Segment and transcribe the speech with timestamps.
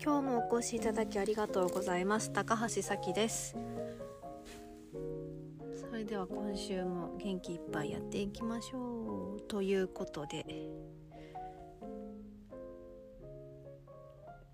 [0.00, 2.30] 今日もお越しいただきありがとうございます。
[2.32, 3.56] 高橋咲です。
[5.74, 9.40] それでは今週も元気いっぱいやっていきましょう。
[9.42, 10.46] ということで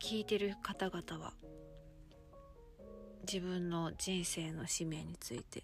[0.00, 1.34] 聞いてる方々は
[3.30, 5.62] 自分の人生の使命について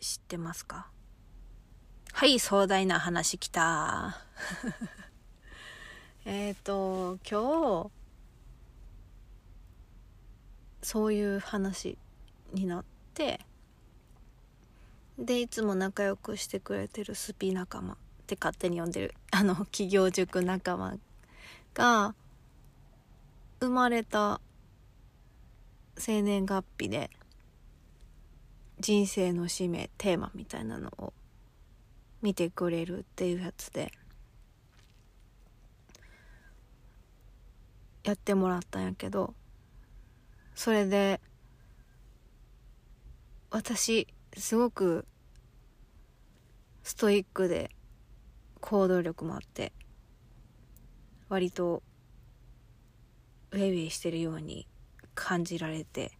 [0.00, 0.90] 知ってますか？
[2.12, 4.16] はい壮大な話きた。
[6.24, 7.97] えっと今日
[10.88, 11.98] そういう話
[12.54, 13.40] になって
[15.18, 17.96] でいつも仲良くしてくれてるスピ仲間っ
[18.26, 20.96] て勝手に呼んでるあの企業塾仲間
[21.74, 22.14] が
[23.60, 24.40] 生まれた
[25.98, 27.10] 生年月日で
[28.80, 31.12] 人生の使命テーマみたいなのを
[32.22, 33.92] 見てくれるっていうやつで
[38.04, 39.34] やってもらったんやけど
[40.58, 41.20] それで
[43.48, 45.06] 私すごく
[46.82, 47.70] ストイックで
[48.60, 49.72] 行動力もあって
[51.28, 51.84] 割と
[53.52, 54.66] ウェイウェイしてるように
[55.14, 56.10] 感じられて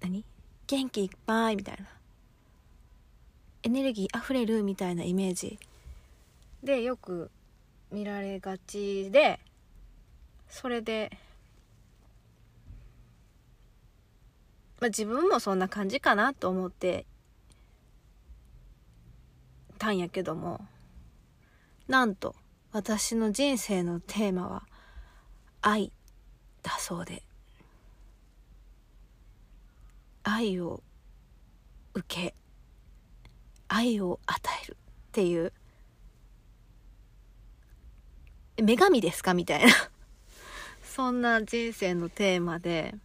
[0.00, 0.24] 何？
[0.66, 1.86] 元気いっぱいみたいな。
[3.62, 5.56] エネルギーあふれるみたいなイメージ
[6.64, 7.30] でよく
[7.92, 9.38] 見られがちで
[10.50, 11.10] それで、
[14.80, 17.06] まあ、自分もそんな感じかなと思って
[19.78, 20.66] たんやけども
[21.88, 22.34] なんと
[22.72, 24.62] 私の人生のテーマは
[25.62, 25.92] 愛
[26.62, 27.22] だそうで。
[30.22, 30.82] 愛を
[31.94, 32.34] 受け
[33.68, 34.76] 愛を与えるっ
[35.12, 35.52] ていう
[38.58, 39.32] 女神ですか？
[39.32, 39.89] みたいな。
[40.90, 42.96] そんな人生のテーマで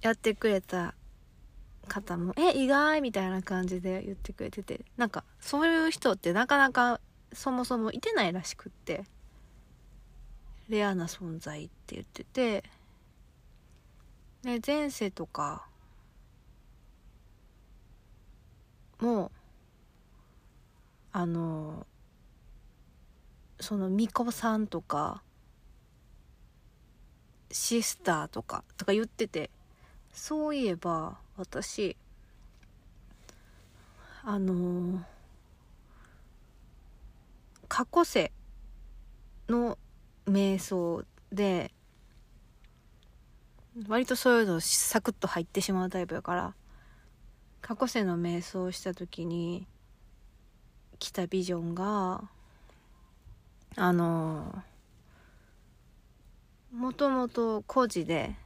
[0.00, 0.94] やってくれた
[1.88, 7.02] 方も「え意外!」みたいな感じで言ってくれててなんかそういう人ってなかなか
[7.34, 9.04] そもそもいてないらしくって
[10.70, 12.64] レアな存在って言ってて
[14.42, 15.68] で前世とか
[19.00, 19.30] も
[21.12, 21.86] あの
[23.60, 25.22] その巫女さんとか
[27.50, 29.50] シスターとかとか言ってて
[30.12, 31.96] そういえば私
[34.24, 35.02] あの
[37.68, 38.32] 過去世
[39.48, 39.78] の
[40.26, 41.70] 瞑想で
[43.86, 46.54] 割とそういうのサクッと入ってしまうタイプやから
[47.60, 49.66] 過去世の瞑想をした時に
[50.98, 52.22] 来たビジョンが
[53.76, 54.62] あの
[56.72, 58.36] もともと孤児で。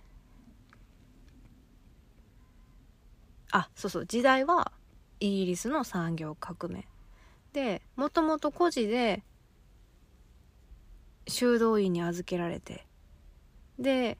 [3.51, 4.07] あそうそう。
[4.07, 4.73] 時代は
[5.21, 6.87] イギリスの産業革命。
[7.53, 9.23] でもともと孤児で
[11.29, 12.87] 修道院に預けられて。
[13.79, 14.19] で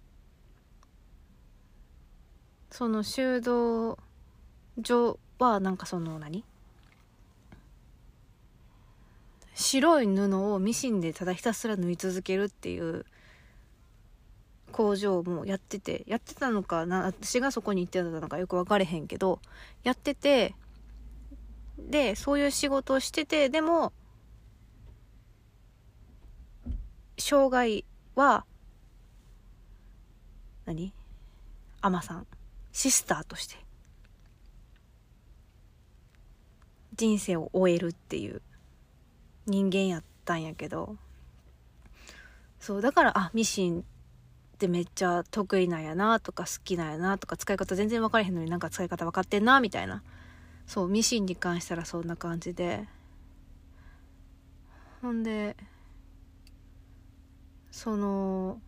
[2.71, 3.99] その修道
[4.83, 6.45] 所はなんかその何？
[9.55, 13.05] 白い布をミシンでただひたすら縫い続けるっていう
[14.73, 19.41] 工場もやっててやってたのかな私がそこに行ってたのかよく分かれへんけど
[19.85, 20.55] やってて
[21.79, 23.93] でそういう仕事をしててでも
[27.19, 27.85] 障害
[28.15, 28.45] は
[30.65, 30.93] 何？
[31.81, 32.27] アマさん。
[32.73, 33.57] シスターとして。
[36.95, 38.43] 人生を終えるっていう
[39.47, 40.97] 人間やったんやけど。
[42.61, 43.85] そうだからあミシン
[44.53, 50.03] ってめっちゃ得意なんやなとか好きなんやなとか使い方全然分からへんのになんか使い方分かってんなみたいな。
[50.67, 52.87] そうミシンに関したらそんな感じで。
[55.01, 55.57] ほんで
[57.73, 58.61] その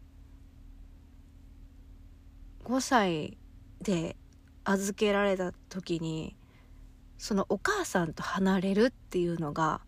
[2.64, 3.38] 5歳
[3.80, 4.16] で
[4.64, 6.34] 預けられた時に
[7.18, 9.80] そのお母さんと離れるっていうのが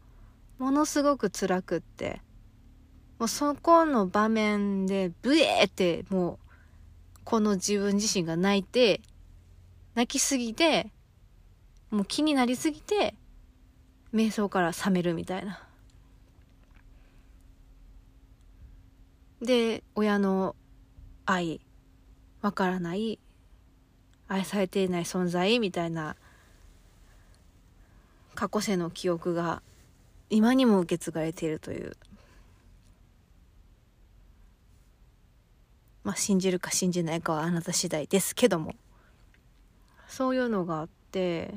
[0.59, 2.21] ものすごく辛くって。
[3.19, 6.39] もうそこの場面でブエーってもう
[7.25, 9.01] この自分自身が泣いて
[9.95, 10.91] 泣きすぎて
[11.91, 13.15] もう気になりすぎて
[14.13, 15.61] 瞑想から覚めるみたいな。
[19.43, 20.57] で親の
[21.27, 21.61] 愛
[22.41, 23.19] わからない
[24.29, 26.17] 愛されていない存在みたいな
[28.35, 29.63] 過去世の記憶が
[30.31, 31.97] 今にも受け継がれているという
[36.07, 38.77] まあ信じるか信じないかはあなた次第ですけども。
[40.07, 41.53] そういうのがあって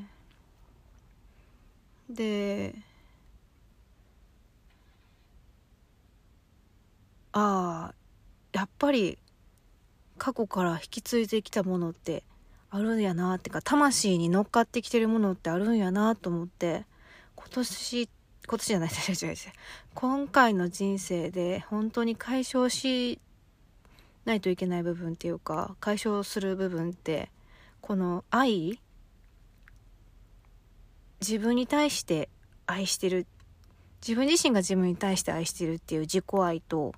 [2.09, 2.73] で
[7.31, 7.93] ああ
[8.51, 9.19] やっぱり
[10.17, 12.23] 過去から引き継いできたものって
[12.71, 16.85] あるんやなってか魂に乗っかってきてるものってあるんやなと思って
[17.35, 18.09] 今年
[18.47, 19.35] 今年じゃない 違う違う違う
[19.93, 23.19] 今回の人生で本当に解消し
[24.25, 27.31] ないといけない部分っていうか解消する部分って
[27.81, 28.80] この愛
[31.21, 32.30] 自分に対して
[32.66, 33.25] 愛してる
[34.01, 36.94] 自分自身が自分に対して愛してるっていう自己愛と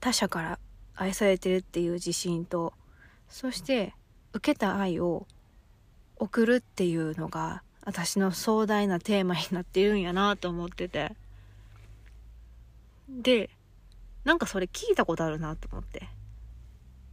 [0.00, 0.58] 他者から
[0.94, 2.72] 愛されてるっていう自信と
[3.28, 3.94] そして
[4.32, 5.26] 受けた愛を
[6.16, 11.14] 送るっていうのが私の壮大なテーマになっているんやなと思ってて。
[13.08, 13.50] で
[14.24, 16.08] なんかそれ聞いたことあるなと思って。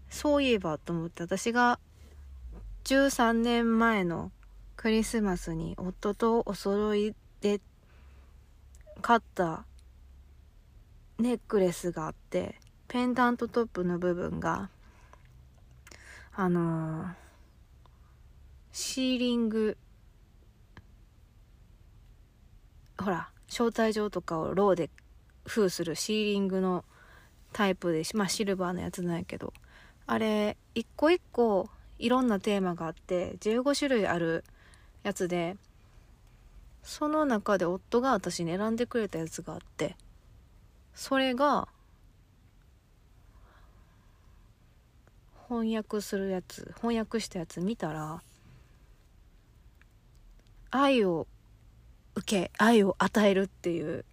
[0.09, 1.79] そういえばと思って私が
[2.85, 4.31] 13年前の
[4.75, 7.61] クリスマスに夫とお揃いで
[9.01, 9.65] 買った
[11.19, 12.55] ネックレスがあって
[12.87, 14.69] ペンダントトップの部分が
[16.33, 17.07] あのー、
[18.71, 19.77] シーリング
[22.97, 24.89] ほら招待状とかをローで
[25.45, 26.85] 封するシーリングの
[27.53, 29.53] タイプでまあシルバーのやつなんやけど。
[30.11, 31.69] あれ一個一個
[31.99, 34.43] いろんなテーマがあって15種類ある
[35.03, 35.55] やつで
[36.81, 39.95] その中で夫が私に選んでくれたやつがあって
[40.95, 41.67] それが
[45.47, 48.23] 翻訳するやつ翻訳したやつ見たら
[50.71, 51.27] 愛を
[52.15, 54.05] 受け愛を与えるっていう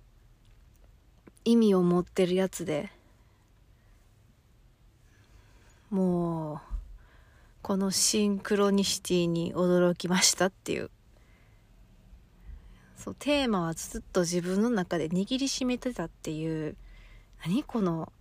[1.47, 2.91] 意味を持ってるやつで
[5.91, 6.61] もう
[7.63, 10.91] このシンクロニシティに驚きましたっていう。
[12.97, 16.77] そうテーマはずっと自分の中で握りしめてたっていう。
[17.45, 18.13] 何この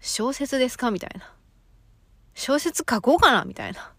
[0.00, 1.32] 小説ですかみたいな。
[2.34, 3.92] 小説書こうかなみたいな。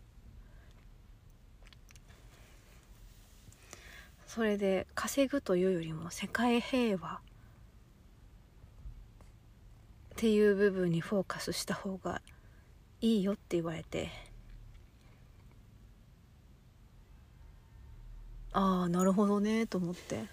[4.28, 7.20] それで稼ぐというよりも世界平和
[10.14, 12.22] っていう部分にフォーカスした方が
[13.04, 14.10] いいよって言われて。
[18.54, 20.24] ああなるほどねと思って。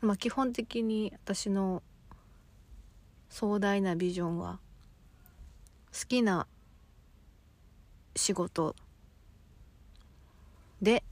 [0.00, 1.82] まあ基本的に私の
[3.28, 4.58] 壮大なビジョンは
[5.92, 6.46] 好きな
[8.16, 8.74] 仕事
[10.80, 11.04] で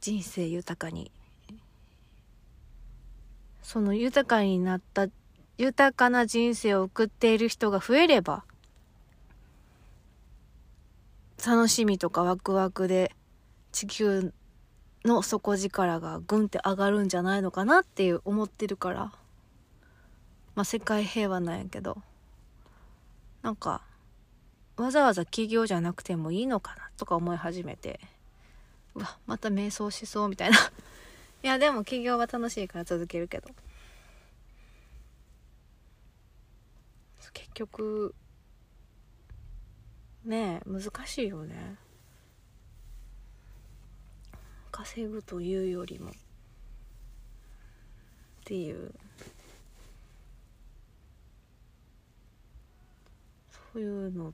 [0.00, 1.10] 人生豊かに。
[3.62, 5.08] その豊かになった
[5.60, 8.44] 豊かな人生を送っている人が増えれば
[11.46, 13.12] 楽しみとかワクワクで
[13.70, 14.32] 地球
[15.04, 19.12] の底力がグンって上がるんじゃないのかなっていう思ってるから
[20.54, 21.98] まあ世界平和なんやけど
[23.42, 23.82] なんか
[24.78, 28.00] わざわざ起業じゃなくてもいいのかなとか思い始めて
[28.94, 30.56] うわまた瞑想しそうみたいな。
[31.44, 33.50] いやでも起業は楽しいから続けるけど。
[37.32, 38.14] 結局
[40.24, 41.76] ねえ難しいよね。
[44.70, 46.10] 稼ぐというよりも。
[46.10, 46.12] っ
[48.44, 48.92] ていう。
[53.72, 54.32] そういうのっ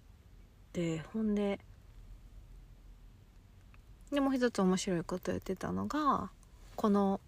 [0.73, 1.61] てほんで
[4.11, 6.31] でもう一つ面白いこと言ってたのが
[6.75, 7.21] この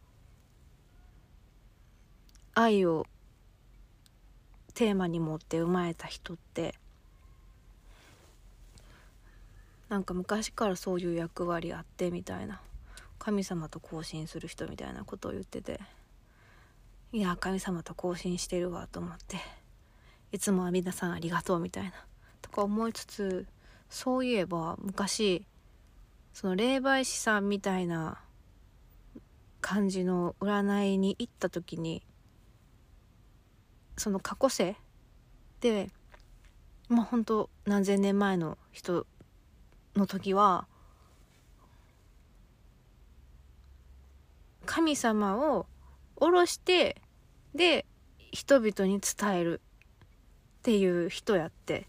[2.54, 3.06] 愛を
[4.78, 6.76] テーマに持って生まれた人って
[9.88, 12.60] なんか昔からそういう役割あってみたいな
[13.18, 15.80] 神様と交信する人みたいなことを言ってて
[17.12, 19.38] いや神様と交信してるわと思って
[20.30, 21.90] いつもは皆さんありがとうみたいな
[22.40, 23.46] とか思いつつ
[23.90, 25.44] そういえば昔
[26.32, 28.20] その霊媒師さんみたいな
[29.60, 32.04] 感じの占いに行った時に
[33.98, 34.76] その過去世
[35.60, 35.90] で
[36.88, 39.06] まあ本当何千年前の人
[39.96, 40.66] の時は
[44.64, 45.66] 神様を
[46.16, 47.00] 下ろして
[47.54, 47.84] で
[48.30, 49.60] 人々に伝える
[50.58, 51.86] っていう人やって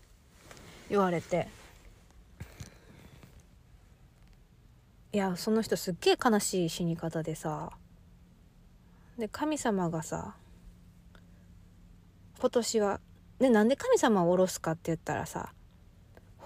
[0.90, 1.48] 言われて。
[5.12, 7.72] いやその人すっげえ悲しい死に方でさ。
[9.18, 10.36] で神様がさ
[12.40, 13.00] 今年は。
[13.40, 15.54] でなんで神様を下ろすかって言ったらさ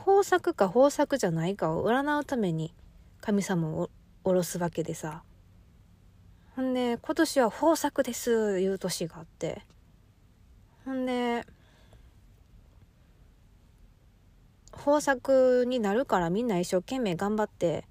[0.06, 2.76] 豊作か豊作じゃないかを占うために
[3.20, 3.90] 神様を
[4.24, 5.24] 下ろすわけでさ。
[6.56, 9.64] ほんで今年は豊作ですいう年があって。
[10.86, 11.48] ほんで
[14.78, 17.86] 豊作になるからみんな一生懸命頑張って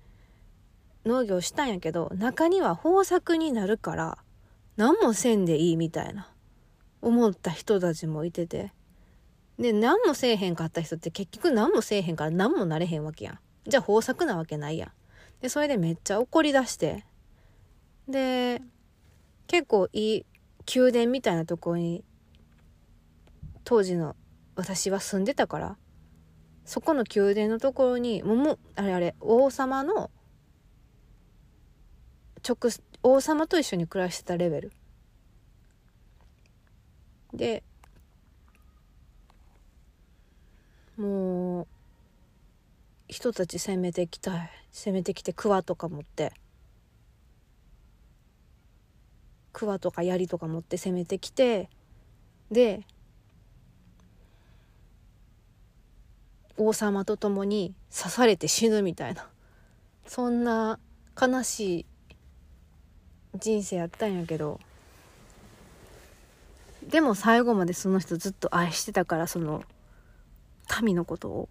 [1.07, 4.19] 農業したんやけど中には豊作になるから
[4.77, 6.32] 何もせんでいいみたいな。
[7.03, 8.73] 思った人たちもいてて。
[9.59, 13.39] で何もせえへんかった人って結局何もせえへんから何もなれへんわけやん。
[13.69, 14.91] じゃあ豊作なわけないやん。
[15.43, 17.05] でそれでめっちゃ怒り出して。
[18.09, 18.63] で
[19.47, 20.27] 結構いい
[20.75, 22.05] 宮殿みたいなところに
[23.65, 24.17] 当時の
[24.57, 25.77] 私は住んでたから
[26.65, 30.11] そこの宮殿のところにももあれあれ王様の
[32.47, 34.73] 直王様と一緒に暮らしてたレベル。
[37.35, 37.63] で
[40.97, 41.67] もう
[43.09, 44.51] 人たち攻めてきたい。
[44.73, 46.33] 攻めてきて桑とか持って。
[49.53, 51.69] 桑とか槍とか持って攻めてきて
[52.51, 52.87] で
[56.57, 59.29] 王様と共に刺されて死ぬみたいな。
[60.07, 60.79] そんな
[61.21, 61.87] 悲しい
[63.39, 64.59] 人生やったんやけど。
[66.93, 69.65] でも最後までその人ずっと愛してたからその
[70.83, 71.49] 民のことを。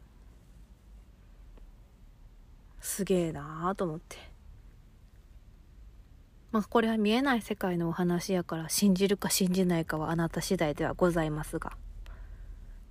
[2.79, 4.17] すげえなあと思って。
[6.51, 11.73] まあこれは見えない世界のお話やから信じるか信じないかはあなた次第ではございますが。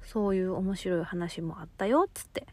[0.02, 2.48] そういう面白い話もあったよっつって。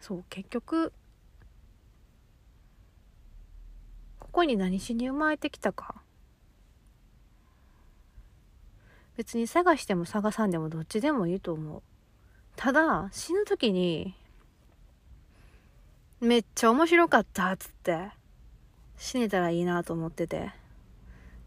[0.00, 0.92] そう結局
[4.19, 6.02] ここに何しに生まれてきたか。
[9.16, 11.82] 別に探しても探さんでもどっちでもいいと思う。
[12.56, 14.14] ただ死ぬ時に
[16.20, 18.10] めっちゃ面白かったっつって
[18.96, 20.52] 死ねたらいいなと思ってて。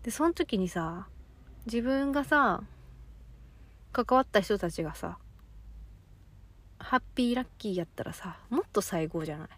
[0.04, 1.08] でその時にさ
[1.66, 2.62] 自分がさ
[3.94, 5.18] 関わった人たちがさ
[6.78, 9.50] ハッピーラッキーやったらさもっと最高じゃない。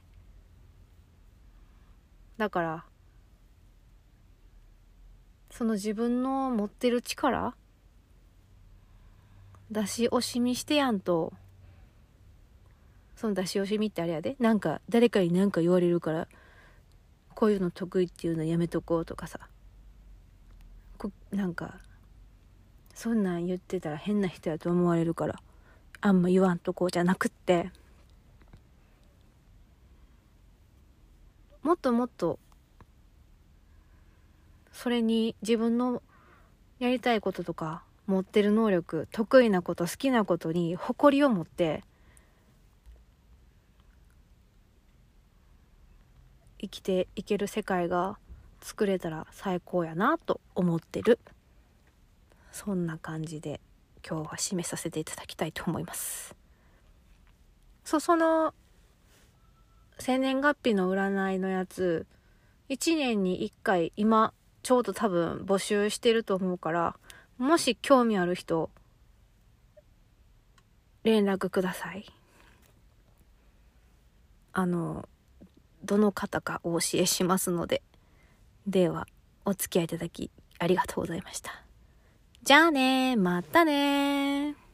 [2.38, 2.86] だから
[5.58, 7.56] その自分の持ってる力
[9.72, 11.32] 出し惜しみしてやんと
[13.16, 14.36] その出し惜しみってあれやで。
[14.38, 16.28] なんか誰かに何か言われるから
[17.36, 19.40] こういうの得意っていうのやめとこうとかさ。
[20.98, 21.76] こなんか
[22.94, 25.40] そんなん言ってたら変な人やと思われるから
[26.02, 27.72] あんま言わんとこうじゃなくって。
[31.64, 32.40] もっともっと
[34.76, 36.04] それに自分の
[36.80, 41.84] やりたいこととか持ってる能力得意なこと好きなことに誇りを持って
[46.60, 48.18] 生きていける世界が
[48.62, 51.20] 作れたら最高やなと思ってる。
[52.52, 53.62] そんな感じで
[54.08, 56.36] 今日は締めさせていただきたいと思います。
[57.86, 58.54] そうその
[60.00, 62.06] 生年月日の占いのやつ
[62.70, 64.34] 1年に1回今
[64.66, 66.96] ちょうど多分募集してると思うから
[67.38, 68.72] もし興味ある人
[71.04, 72.04] 連絡ください。
[74.54, 75.08] あの
[75.84, 77.84] どの方かお教えしますので
[78.66, 79.06] では
[79.46, 81.62] お付き合いいただきありがとうございました。
[82.42, 84.65] じゃあねまたね